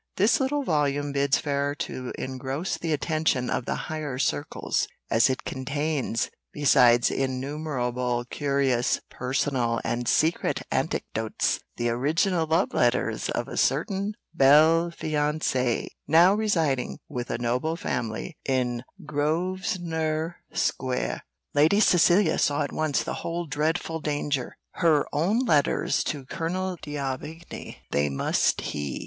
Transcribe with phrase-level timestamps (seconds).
[0.15, 5.43] This little volume bids fair to engross the attention of the higher circles, as it
[5.43, 14.15] contains, besides innumerable curious, personal, and secret anecdotes, the original love letters of a certain
[14.33, 21.21] belle fiancée, now residing with a noble family in Grosvenor Square."
[21.53, 27.83] Lady Cecilia saw at once the whole dreadful danger her own letters to Colonel D'Aubigny
[27.91, 28.99] they must he!